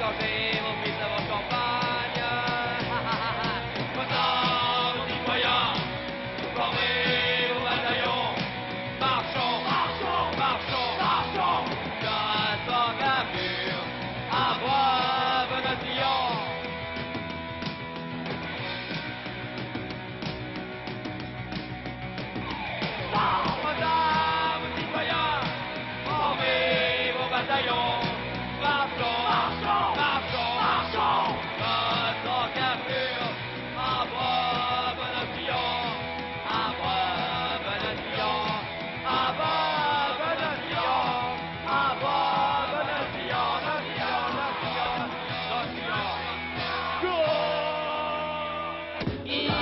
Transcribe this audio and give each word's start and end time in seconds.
of 0.00 0.14
it. 0.20 0.57